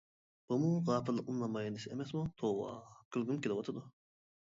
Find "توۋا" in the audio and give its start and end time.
2.43-2.71